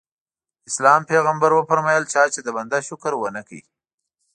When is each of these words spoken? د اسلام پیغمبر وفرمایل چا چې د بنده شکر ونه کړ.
د 0.03 0.03
اسلام 0.69 1.01
پیغمبر 1.11 1.49
وفرمایل 1.53 2.03
چا 2.13 2.23
چې 2.33 2.39
د 2.43 2.47
بنده 2.57 2.79
شکر 2.87 3.11
ونه 3.17 3.41
کړ. 3.47 3.59